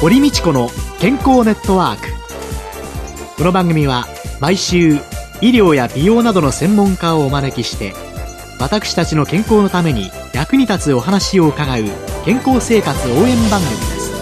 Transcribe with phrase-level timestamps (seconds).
[0.00, 2.06] 堀道子の健康ネットワーク。
[3.36, 4.06] この番組は
[4.40, 4.92] 毎週
[5.40, 7.94] 医療や美容などの専門家をお招きして
[8.60, 11.82] 私たちの健康のために役に立つお話を伺う
[12.24, 14.12] 健康生活応援番組です。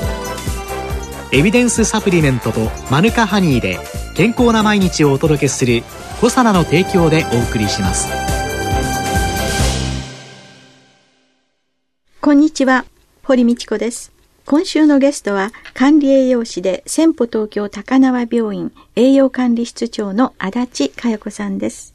[1.33, 3.79] エビデンスサプリメントとマヌカハニーで
[4.15, 5.83] 健康な毎日をお届けする
[6.23, 8.09] コサナの提供でお送りします。
[12.23, 12.87] こんにちは
[13.24, 14.16] 堀道子です。
[14.46, 21.95] 今週のゲストは管理栄養士で先歩東京高輪病院栄養管理室長の足立佳代子さんです。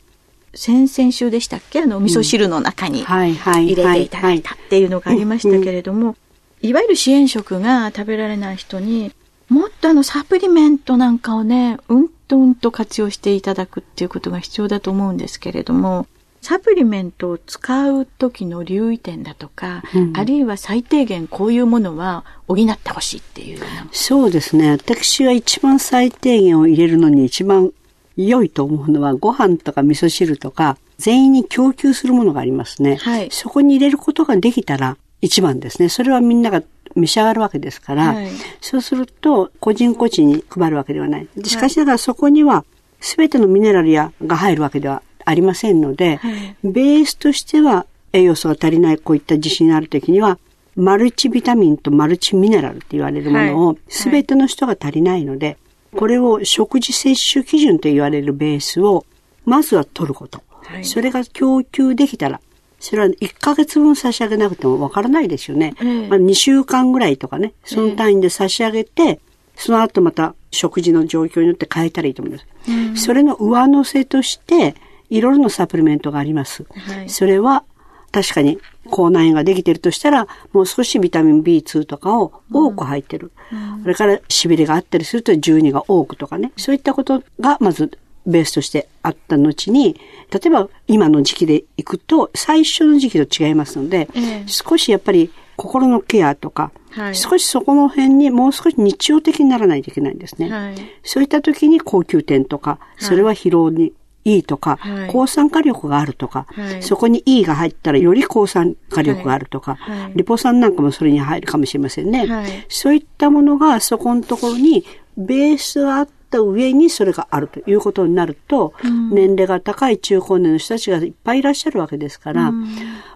[0.53, 1.79] 先々週でしたっけ？
[1.79, 3.37] あの、味噌汁の中に入
[3.73, 6.17] れていただいたっていうのがありましたけれども、
[6.61, 9.13] いわゆる支援食が食べられない人に、
[9.47, 16.05] もっとあの、サプリメントなんかをね、うんとうんと活用していただくっていうことが必要だと思うんですけれども、
[16.41, 23.59] サプリメントを使う時の留意点だとか、うん、あるいは最低限こういうものは補ってほしいっていう
[23.91, 24.71] そうですね。
[24.71, 27.71] 私は一番最低限を入れるのに一番
[28.17, 32.95] 良いと思うのはご飯とか味噌汁とか全員に供給するものがありますね。
[32.97, 35.89] はい、そこに入れることができたら一番ですね。
[35.89, 36.63] それはみんなが
[36.95, 41.27] 召し上がるわけですから、はい、そうすると個人個人に配るわけではない。
[41.43, 42.65] しかしながらそこには
[42.99, 50.39] 全てのミネラルやが入るわけではありませんので、はい、ベースとしては栄養素が足りないこういった自信がある時には
[50.75, 55.57] マルチビタミンとマルチミネラルって言われるものを全ての人が足りないので、
[55.95, 59.05] これを食事摂取基準と言われるベースを、
[59.45, 60.41] まずは取ること。
[60.63, 62.39] はい、それが供給できたら、
[62.79, 65.75] それは1ヶ月分差し上げなくてもわからないですよね。
[65.81, 69.19] うん、まあ、2週間ぐらいとかね、その単位で差し上げて、
[69.55, 72.45] その後また食事の状況によって変えたらいいと思います。
[72.69, 74.75] うん、それの上乗せとして、
[75.11, 76.65] いろいろなサプリメントがあります。
[76.73, 77.63] はい、それは
[78.11, 78.59] 確かに
[78.89, 83.31] 口内炎ができてるとしたら、もう少しビタミン B2 とかを多く入ってる。
[83.51, 86.51] うん、それから痺れがあったりすると12が多くとかね。
[86.57, 89.99] そういったことがまずベースとしてあった後に、
[90.31, 100.49] 例えば今の時期で行くと、最初の時期と違いますので、えー、少しやっぱり心のケアとか、はい、少しそこの辺にもう少し日常的にならないといけないんですね。
[100.49, 112.65] はい、そういった時に高級点とか、それは疲労にいいとか、はい、抗酸化力があるとか、はい、そこに E が入ったらより抗酸化力があるとか、はい、リポ酸なんかもそれに入るかもしれませんね。
[112.69, 114.85] そういったものがそこのところに
[115.17, 122.67] ベースがあった上にそれがあるということになると、うん、年齢が高い中高年の人たちがいっぱいいらっしゃるわけですから、うん、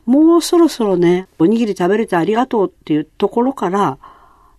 [0.05, 3.97] もうそろそろね、おにぎり食べれてありがとうっていうところから、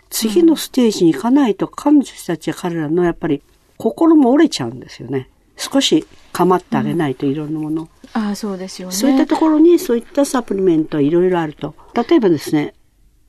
[0.09, 3.43] 次のステージに行かないと、彼女たちや彼らのやっぱり
[3.77, 5.29] 心も折れちゃうんですよね。
[5.57, 7.89] 少し構ってあげないといろんなもの。
[8.13, 8.95] ああ、そうですよね。
[8.95, 11.75] そういったところにそういったサプリメントはいろいろあると。
[11.95, 12.75] 例えばですね、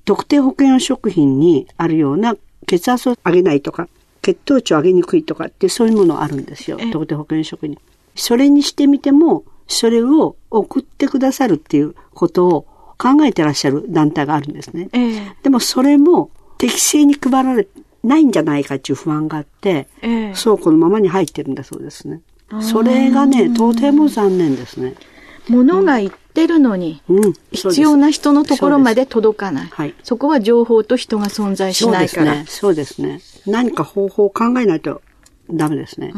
[0.06, 2.36] 特定保険食品にあるような
[2.66, 3.88] 血圧を上げないとか、
[4.22, 6.78] 血糖値を上げにくいとかってそういうものあるんですよ。
[6.92, 7.78] 特定保険食品。
[8.16, 12.62] それにしてみても、それを送ってくださるっていうことを
[12.98, 14.90] 考えてらっしゃる団体があるんですね。
[14.94, 17.68] えー、でもそれも適正に配られ
[18.08, 22.22] ないんじゃないかっていう不安があって、えー、倉庫のままに入ってるんだそうですね。
[22.62, 24.96] それがね、とても残念ですね。
[25.50, 29.68] 物が言ってるのに、うん、必要な人のところまで届かない。
[29.68, 32.46] はい、そこは情報と人が存在しないから。
[32.46, 33.20] そうですね。
[33.20, 35.02] すね何か方法を考えないと
[35.50, 36.14] ダメですね。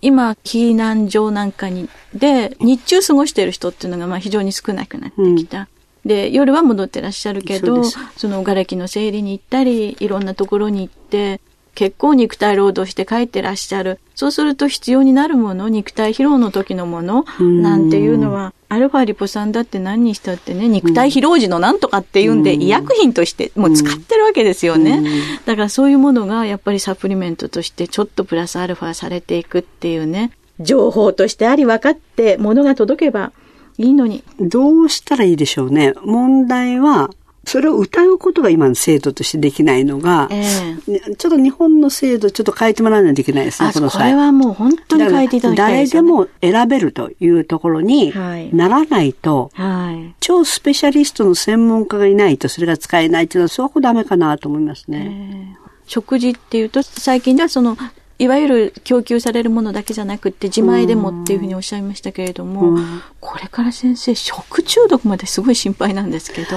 [0.00, 5.60] 今、避難所なんかに、で、日中過ごしている人っていうのがまあ非常に少なくなってきた。
[5.60, 5.66] うん
[6.06, 11.40] で、夜は戻ってらっしゃるけど、その瓦礫の整理に行ったり、いろんなところに行って、
[11.74, 14.00] 結構肉体労働して帰ってらっしゃる。
[14.14, 25.02] そうすると必要になるもの、肉体疲労の時のもの、なんていうのは、アルファリポ酸だって何にしたってね、肉体疲労時のなんとかっていうんで、医薬品としてもう使ってるわけですよね。
[25.44, 30.30] だからそういうものがやっぱりサプリメントとしてちょっとプラスアルファされていくっていうね、
[30.60, 33.32] 情報としてあり分かって物が届けば
[33.78, 34.22] いいのに。
[34.40, 35.94] どうしたらいいでしょうね。
[36.04, 37.10] 問題は、
[37.46, 44.10] それを歌うことが今の制度としてできないのが、えー、ちょっと日本の制度ちょっと変えてもらわないといけないですね、この際。
[44.10, 48.12] これはもう本当に変えていただきたいです、ね、誰でも選べるというところに
[48.52, 55.54] ならないと、はい、超スペシャリストの専門家がいないとそれが使えないっていうのはすごくダメかなと思いますね。
[55.54, 57.76] えー、食事っていうと、最近ではその、
[58.18, 62.78] いわゆる供給されるものだけじゃなくて自前でもっていうふうにおっしゃいましたけれども、
[63.20, 66.56] これから先生食中毒まですごい心配なんですけど。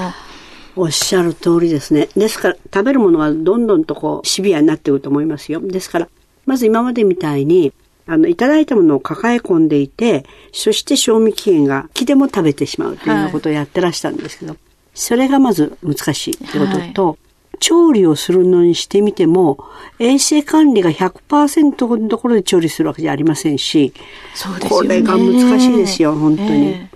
[0.75, 2.07] おっしゃる通りですね。
[2.15, 5.59] ですから、食べるものはどんどんとこう、シビアになっていくと思いますよ。
[5.59, 6.07] ですから、
[6.45, 7.73] まず今までみたいに、
[8.07, 14.59] あの、いただいたものを抱え込んでいて、そして賞味期限が来ても食べてしまうというようなことをやってらしたんですけど、はい、
[14.93, 17.17] それがまず難しいってことと、はい、
[17.59, 19.63] 調理をするのにしてみても、
[19.99, 23.93] 衛生管理が100%のところで調理するわけじゃありませんし、
[24.33, 26.49] そうですこれが難しいですよ、本当に。
[26.67, 26.89] え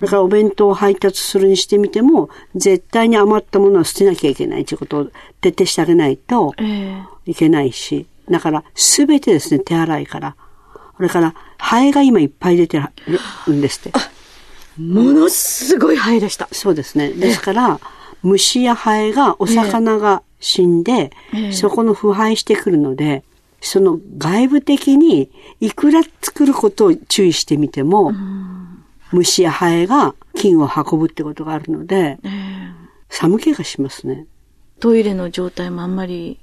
[0.00, 5.06] ー、だからお弁当を配達するにしてみても、絶対に余ったものは捨てなきゃいけないということを
[5.40, 6.54] 徹底してあげないと
[7.26, 10.36] いけないし、だからすべてですね、手洗いから。
[10.96, 12.82] これから、ハエが今いっぱい出て
[13.46, 13.98] るんですって。
[14.78, 16.48] ものすごいハエでした。
[16.52, 17.10] そうですね。
[17.10, 17.80] ですから、
[18.22, 21.10] 虫やハエが、お魚が死んで、
[21.52, 23.24] そこの腐敗してくるので、
[23.60, 25.30] その外部的に
[25.60, 28.12] いくら作ることを注意してみても、
[29.12, 32.18] 虫やハエが菌を運ぶってことがあるので、
[33.08, 34.26] 寒気がしますね。
[34.80, 36.38] トイレの状態もあんまり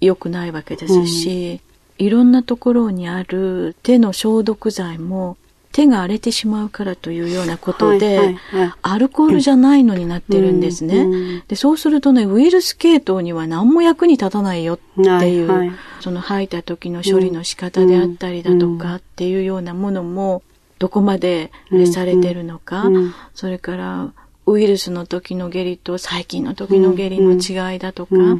[0.00, 1.60] 良くないわけですし、
[1.98, 5.38] うん、いろんなところにある手の消毒剤も
[5.72, 11.56] 手が荒れてしまうからというようなことで、はいはいはい、アルコールじゃないのになってるんですね、うんうん、で。
[11.56, 20.42] そうするとね、ウイルス系統には何も役に立たないよっていう、はいはい、その吐いた時の処理の仕方であったりだとかっていうようなものも、
[20.78, 21.52] どこまで
[21.92, 24.12] されてるのか、うんうん、それから
[24.46, 28.38] ウイルスの時の下痢と細菌の時の下痢の違いだとかっ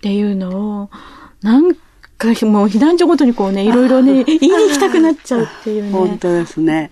[0.00, 0.90] ていうのを、
[1.42, 1.74] なん
[2.20, 5.90] かもう避難所ごとにこうね、いろいろね、言いに行きたくなっちゃうっていうね。
[5.90, 6.90] 本当ですね。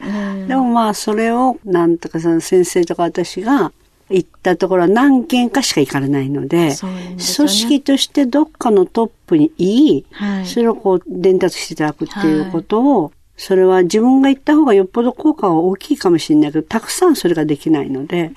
[0.48, 3.72] でもまあ、それを、なんとかその先生とか私が、
[4.10, 18.32] 行ったところは何件かしか行かれないので、でね、組織としてどっかのトップに言い、はい、それをこう伝達していただくっていうことを、はい、それは自分が行った方がよっぽど効果は大きいかもしれないけど、たくさんそれができないので、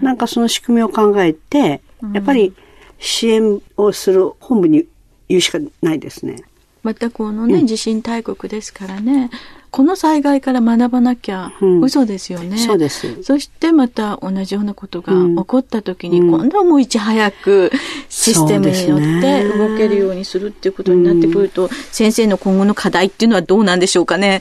[0.00, 1.80] なんかその仕組みを考えて、
[2.12, 2.54] やっぱり
[3.00, 4.86] 支援をする本部に
[5.28, 6.42] 言うしかないですね。
[6.82, 9.30] またこのね、うん、地震大国ですからね、
[9.72, 11.52] この災害から学ばなきゃ
[11.82, 12.50] 嘘ですよね。
[12.50, 13.24] うん、そうです。
[13.24, 17.72] そしてまた同じようなことが起こった時に、今度はもういち早く
[18.08, 24.40] システムによって動けるようにするっていうことになってくると、先生の今後の課題っていうのはどうなんでしょうかね。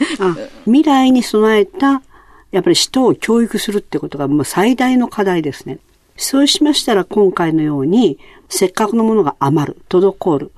[0.65, 2.03] 未来に備えた、
[2.51, 5.79] やっぱり人を教育するってことがもう最大の課題ですね。
[6.15, 10.51] そうしましたら今回のように、せっかくのものが余る、滞る。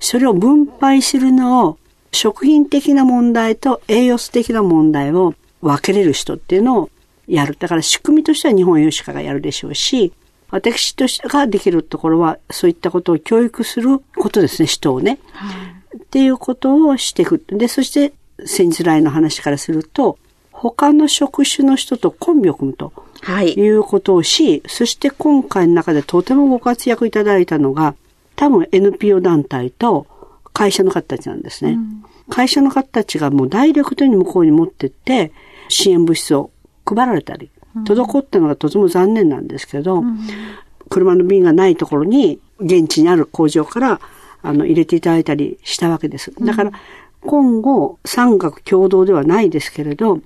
[0.00, 1.78] それを分配するのを
[2.12, 6.90] 食品的な問題と栄養素的な問題を分けれる人っていうのを
[7.26, 7.56] やる。
[7.58, 10.12] だから仕組みとしては日本栄養士課がやるでしょうし、
[10.50, 15.18] 私としてができるところはそういったことを教育することですね、人をね。
[15.32, 15.52] は
[15.94, 17.44] い、っていうことをしていく。
[17.48, 18.12] で、そして
[18.44, 20.18] 先日来の話からすると、
[20.52, 22.92] 他の職種の人とコンビを組むと。
[23.20, 23.54] はい。
[23.54, 27.94] いうことをし、そして今回の中でとてもご活躍いただいたのが、
[28.36, 30.06] 多分 NPO 団体と
[30.52, 31.72] 会社の方たちなんですね。
[31.72, 35.32] うん、会社の方たちがもうダイレクトに向こうに持ってって、
[35.68, 36.50] 支援物資を
[36.86, 37.50] 配られたり、
[37.84, 40.20] 滞ったのがとても残念なんですけど、うん、
[40.88, 44.00] 車の便がないところに現地にある工場から
[44.42, 46.32] あの入れていただいたりしたわけです。
[46.40, 46.72] だから、
[47.22, 50.20] 今後、産学共同ではないですけれど、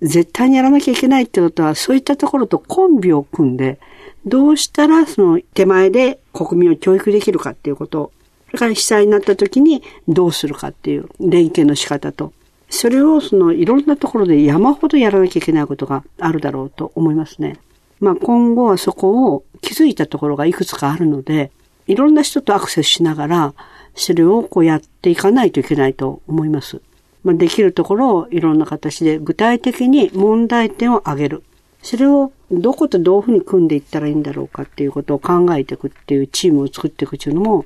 [0.00, 3.78] 絶対にやらなきゃいけないってことは、そういったところとコンビを組んで、
[4.26, 8.12] どうしたらその手前で国民を教育できるかっていうこと
[8.52, 12.34] それから被災になった時にどうするかっていう連携の仕方と、
[12.68, 17.56] それをそのいろんなところで山ほどやらなきゃいけないことがあるだろうと思いますね。
[17.98, 21.50] まあ今後はそこを気づいたところがいくつかあるので、
[21.86, 23.54] いろんな人とアクセスしながら、
[23.94, 26.82] それをこうやっていかないといけないと思います。
[27.24, 31.42] まあ、できるところをいろんな形で具体的に問題点を挙げる。
[31.82, 37.64] それをどことどういうふうに組んでいったらいいんだろうかっていうことを考えていくっていうチームを作っていくっていうのも、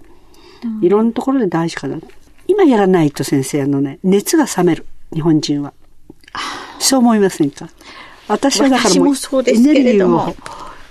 [0.80, 1.98] いろんなところで大事かな。
[2.46, 4.86] 今やらないと先生、あのね、熱が冷める。
[5.12, 5.72] 日本人は。
[6.78, 7.68] そう思いませんか？
[8.28, 9.14] 私はだからもう
[9.46, 10.34] エネルギーを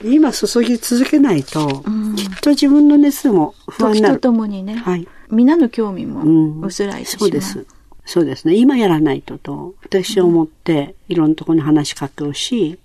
[0.03, 1.83] 今注ぎ続けないと、
[2.15, 4.15] きっと自分の熱も不安になる。
[4.15, 4.75] 時とともにね。
[4.75, 5.07] はい。
[5.31, 7.65] 皆の興味も薄らいでしまう、うん、そうです。
[8.05, 8.55] そうですね。
[8.55, 12.77] 今やらないとと、私は思って、いろんなところに話しかけをし、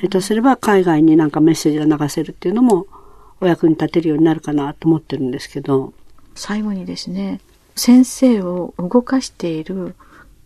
[0.00, 2.86] 下手すれば海外になんかメッセージが流せるっていうのも、
[3.40, 5.92] お役に立てるようになるかなと思ってるんですけど。
[6.34, 7.40] 最後にですね、
[7.74, 9.94] 先生を動かしている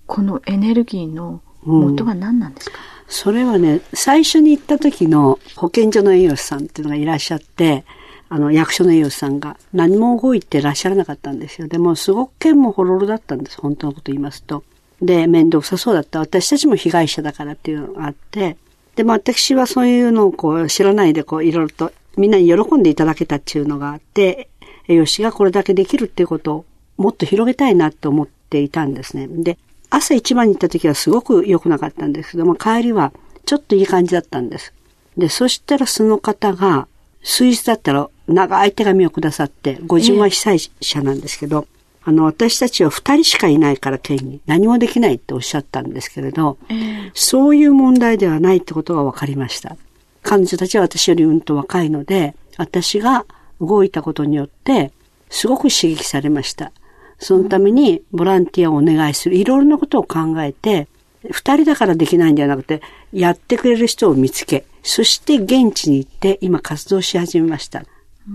[0.06, 7.84] このエネルギーの元は何なんですか、うん、それはね、最初に行った時の保健所の栄養士さんっていうのがいらっしゃって、
[8.28, 11.68] あの、役所の栄養士さんが何も動いてらっしゃらなかったんですよ。
[11.68, 13.61] でも、すごく剣もほろろだったんです。
[13.61, 14.64] 本当のこと言いますと。
[15.00, 16.18] で、面倒くさそうだった。
[16.18, 18.56] 私たちも被害者だからっていうのがあって、
[18.96, 24.48] でも私はそういうのをこう知らないでこういろいろとみんなに喜んでいただけたっていうのがあって、
[24.88, 26.64] 栄養士がこれだけできるっていうことを
[26.96, 29.26] もっと広げたいなと思っていたんですね。
[29.28, 29.58] で、
[29.90, 33.12] 朝一番に行った時はすごく良くなかったんですけども、帰りは
[33.46, 34.72] ちょっといい感じだったんです。
[35.16, 36.86] で、そしたらその方が、
[37.22, 41.66] 数日だったら長い手紙をくださって、ご自分は被災者なんですけど、
[42.04, 49.76] あの、私たちは二人しかいないから県に何もできないっておっしゃったんですけれど、えー、そういう問題ではないってことが分かりました。
[50.23, 53.25] 彼女たちは私よりうんと若いので、私が
[53.61, 54.92] 動いたことによって、
[55.30, 56.73] すごく刺激されました。
[57.18, 59.37] そのためにボランティアをお願いする。
[59.37, 60.88] いろいろなことを考えて、
[61.30, 62.82] 二人だからできないんじゃなくて、
[63.12, 67.80] やってくれる人を見つけ、そして現地に行って今活動し始めました。
[67.80, 67.84] っ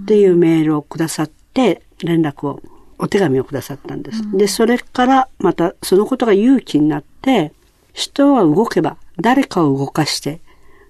[0.07, 2.61] ていうメールをくださって、連絡を
[2.99, 4.21] お手紙をくださったんです。
[4.21, 7.53] うん、で、それからまたそのことが勇気になって、
[7.93, 10.39] 人は動けば誰かを動かして、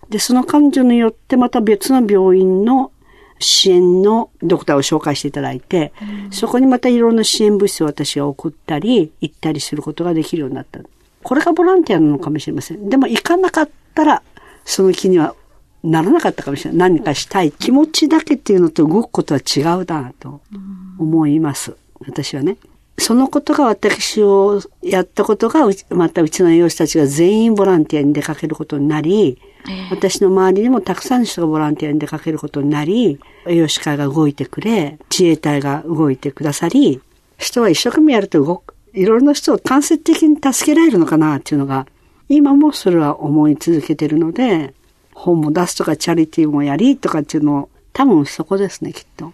[0.09, 2.91] で、その彼女によってまた別の病院の
[3.39, 10.79] 支援のドクターを紹介していただいて、うん、そこにまたいろんな支援物資を私が送ったり、行ったりすることができるようになった。
[11.23, 12.89] これがボランティアなのかもしれません。
[12.89, 14.23] でも行かなかったら、
[14.65, 15.35] その気には
[15.83, 16.91] ならなかったかもしれない。
[16.91, 20.41] 何かしたい気持ちだけっていうのと動くことは違うなと
[20.97, 21.75] 思います。
[22.05, 22.57] 私はね。
[22.97, 29.39] そのことが私をやったことが、またうちの栄養士たちが全員ボランティアに出かけることになり、
[29.89, 37.01] 私の周りにもたくさんの人がボランティアに出かけることになり、栄養士会が動いてくれ、自衛隊が動いてくださり、
[37.37, 41.87] 人は一生懸命やると動く、いろいろな人を間接的に助けられるのかなっていうのが、
[42.27, 44.73] 今もそれは思い続けてるので、
[45.13, 49.33] 本も出すとかチャリティーもやりとかっていうの多分そこですね、きっと。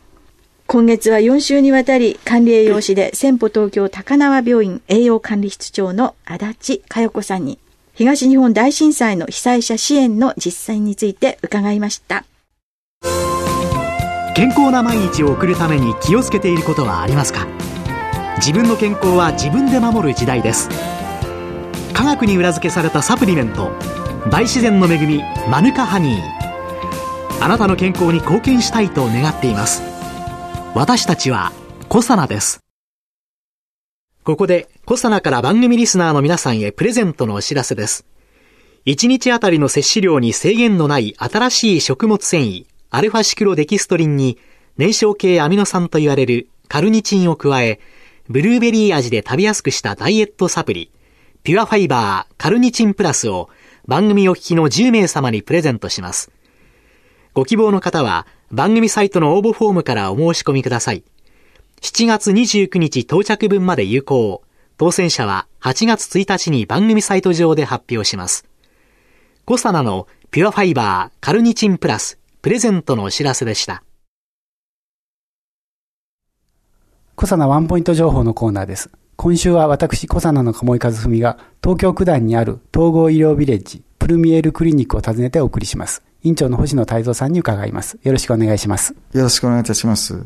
[0.76, 7.60] 今月は4週にわたり管理栄養士で先歩東京高輪病院栄養管理室長の足立佳代子さんに
[7.94, 12.26] 東日本大震災の被災者支援の実際について伺いました。
[14.36, 17.48] 健康な毎日を送るために気をつけていることはありますか？
[18.40, 20.68] 自分の健康は自分で守る時代です。
[21.94, 23.72] 科学に裏付けされたサプリメント
[24.30, 26.22] 大自然の恵みマヌカハニー。
[27.42, 29.95] あなたの健康に貢献したいと願っています。
[30.76, 31.54] 私たちは
[31.88, 32.60] コサナです。
[34.26, 38.06] ここでコサナから番組リスナーの皆さんへプレゼントのお知らせです。
[38.86, 44.38] 1日あたりの摂取量に制限のない新しい食物繊維、アルファシクロデキストリンに
[44.76, 47.80] 燃焼系アミノ酸と言われるカルニチンを加え、
[48.28, 50.92] ブルーベリー味で食べやすくしたダイエットサプリ、
[51.44, 53.48] ピュアファイバーカルニチンプラスを
[53.88, 56.32] 番組お聞きの10名様にプレゼントします。
[57.34, 61.04] ご希望の方は番組サイトの応募フォームからお申し込みください。
[61.82, 64.44] 7月29日到着分まで有効。
[64.78, 68.46] 当選者は8月1日に番組サイト上で発表します。
[69.44, 73.84] コサナのピュアファイバーカルニチンプラスプレゼントのお知らせでした。
[77.16, 78.90] コサナワンポイント情報のコーナーです。
[79.18, 86.04] 今週は私、コサナの鴨井和文が東京九段にある統合医療ビレッジプルミエールクリニックを訪ねてお送りします。
[86.26, 88.00] 院長の星野泰造さんに伺います。
[88.02, 88.96] よろしくお願いします。
[89.14, 90.26] よろしくお願いいたします。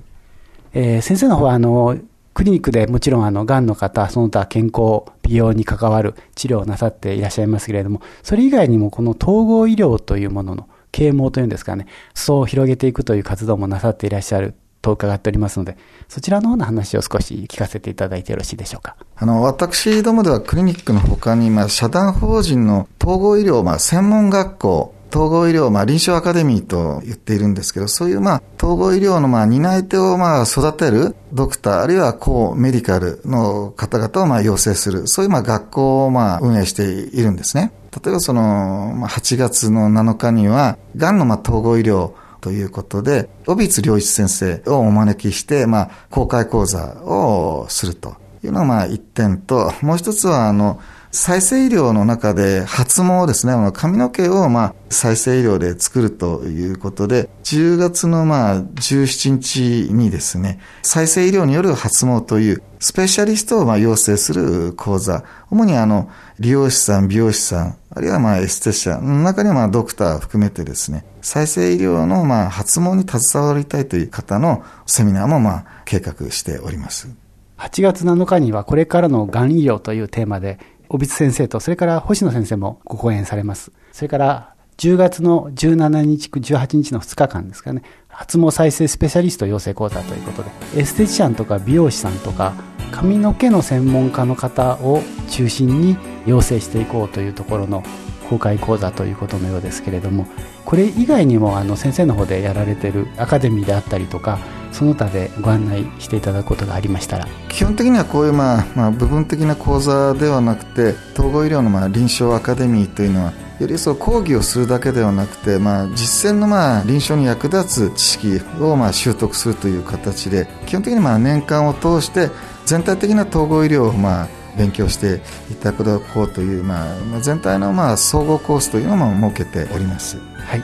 [0.74, 1.98] えー、先生の方は、あの、
[2.34, 15.76] クリニックでもちろん、あの、癌の方、その他健康、美容に関わる治療をなさっていらっしゃいますけれども、それ以外にも、この統合医療というものの啓蒙というんですかね、裾を広げていくという活動もなさっていらっしゃると伺っておりますので、
[16.08, 18.96] そちらの方の話を少し聞かせていただいてよろしいでしょうか。
[19.18, 37.72] あの、私どもではクリニックの他に、まあ、社団法人の統合医療、まあ、専門学校、統合医療、まあ、臨床アカデミーと言っているんですけど、そういう、まあ、統合医療の、まあ、担い手を、まあ、育てるドクター、あるいは、こう、メディカルの方々を、まあ、養成する、そういう、まあ、学校を、まあ、運営しているんですね。
[38.04, 50.80] 例えば、その、まあ、8月の7日には、がんの、まあ、統合医療、ということで、尾光良一先生をお招きして、まあ、公開講座をするというのが、まあ、一点と、もう一つは、あの、
[51.12, 77.10] 再生医療の中で発毛ですね、髪の毛をまあ再生医療で作るということで、10月のまあ17日にですね、再生医療による発毛というスペシャリストをまあ養成する講座、主にあの、理容師さん、美容師さん、あるいはまあエステシャンの中にはまあドクター含めてですね、再生医療のまあ発毛に携わりたいという方のセミナーもまあ計画しております。
[77.58, 80.60] 8月7日にはこれからのがん医療というテーマで
[80.90, 83.72] 小光先生と、それから星野先生もご講演されます。
[83.92, 92.54] それから、10月の17日、18日の2日間ですかね、発毛再生スペシャリスト養成講座ということで、エステティシャンとか美容師さんとか、
[92.92, 97.84] 髪の毛の専門家の方を中心に養成していこうというところの
[98.30, 100.26] 公開講座ということのようですけれども、
[100.66, 104.40] これ以外にもあの先生の方でやられているアカデミーであったりとか、
[104.72, 107.28] その他でご案内していただくことがありましたら。
[107.50, 122.30] 基本的にはこういう、まあまあ、部分的な講座ではなくて統合医療のまあ臨床アカデミーというのはよりその講義をするだけではなくて、まあ、実践のまあ臨床に役立つ知識をまあ習得するという形で基本的にまあ年間を通して
[122.66, 125.22] 全体的な統合医療をまあ勉強して
[125.52, 130.18] いただこうという、まあ、全体のまあ総合コースというのも設けております。
[130.18, 130.64] はい。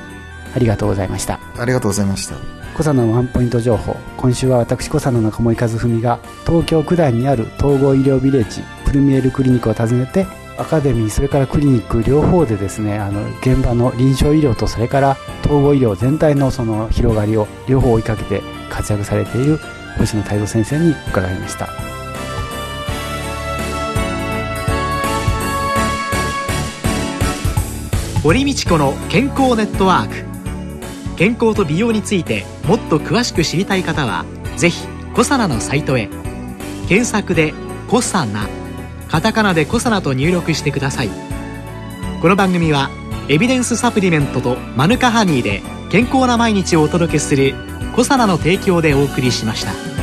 [0.56, 1.40] ありがとうございました。
[1.58, 3.96] ありがとうございました小佐のワンポイント情報。
[4.18, 10.28] 今週は私小佐の中森和文が東京九段にある統合医療ビレッジプルミエルクリニックを訪ねて
[10.58, 15.16] アカデミーそれからクリニック両方でですねあの現場の臨床医療とそれから
[15.46, 19.58] 統合医療全体のその広がりを両方追いかけて活躍されている
[19.98, 21.70] 星野太蔵先生に伺いました。
[28.22, 30.35] 堀道子の健康ネットワーク。
[31.18, 34.26] 健康と美容についてもっと詳しく知りたい方は
[34.58, 36.10] 是非コサナのサイトへ
[36.88, 37.54] 検索で
[37.88, 38.48] 「コサナ」
[39.10, 41.10] カタカナでコサナと入力してください
[42.22, 42.90] この番組は
[43.30, 47.54] エビデンスサプリメントとマヌカハニーで健康な毎日をお届けする
[47.96, 49.95] コサナの提供でお送りしました。